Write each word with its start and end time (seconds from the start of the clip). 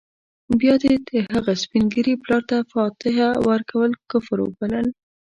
بيا 0.59 0.73
دې 0.83 0.93
د 1.07 1.09
هغه 1.31 1.53
سپین 1.63 1.83
ږیري 1.93 2.13
پلار 2.23 2.41
ته 2.49 2.57
فاتحه 2.71 3.27
ورکول 3.49 3.91
کفر 4.11 4.37
وبلل. 4.41 4.87